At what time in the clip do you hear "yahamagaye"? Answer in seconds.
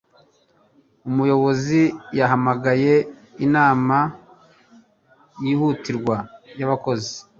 2.19-2.95